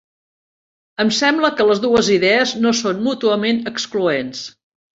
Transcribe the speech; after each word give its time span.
Em 1.05 1.11
sembla 1.17 1.51
que 1.59 1.67
les 1.73 1.83
dues 1.85 2.09
idees 2.17 2.55
no 2.65 2.73
són 2.81 3.07
mútuament 3.11 3.63
excloents. 3.77 4.45